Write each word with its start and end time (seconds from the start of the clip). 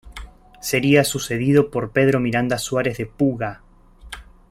Sería 0.61 1.03
sucedido 1.03 1.69
por 1.69 1.91
Pedro 1.91 2.19
Miranda 2.19 2.57
Suárez 2.57 2.97
de 2.97 3.05
Puga. 3.05 3.61